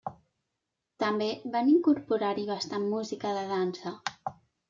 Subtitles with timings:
[1.03, 1.27] També
[1.57, 3.93] va incorporar-hi bastant música de dansa.